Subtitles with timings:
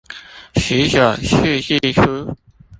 [0.55, 2.35] 十九世紀初